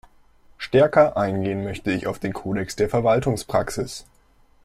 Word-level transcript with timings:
Stärker 0.57 1.15
eingehen 1.15 1.63
möchte 1.63 1.91
ich 1.91 2.07
auf 2.07 2.17
den 2.17 2.33
Kodex 2.33 2.75
der 2.75 2.89
Verwaltungspraxis. 2.89 4.03